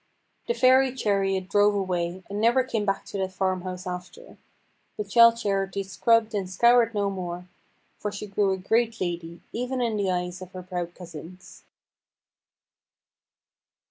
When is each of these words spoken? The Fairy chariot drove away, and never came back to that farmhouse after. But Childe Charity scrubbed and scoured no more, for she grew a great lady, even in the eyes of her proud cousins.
The 0.47 0.55
Fairy 0.55 0.95
chariot 0.95 1.47
drove 1.47 1.75
away, 1.75 2.23
and 2.27 2.41
never 2.41 2.63
came 2.63 2.85
back 2.85 3.05
to 3.05 3.19
that 3.19 3.33
farmhouse 3.33 3.85
after. 3.85 4.39
But 4.97 5.09
Childe 5.09 5.37
Charity 5.37 5.83
scrubbed 5.83 6.33
and 6.33 6.49
scoured 6.49 6.95
no 6.95 7.11
more, 7.11 7.47
for 7.99 8.11
she 8.11 8.25
grew 8.25 8.51
a 8.51 8.57
great 8.57 8.99
lady, 8.99 9.41
even 9.53 9.79
in 9.79 9.97
the 9.97 10.09
eyes 10.09 10.41
of 10.41 10.53
her 10.53 10.63
proud 10.63 10.95
cousins. 10.95 11.65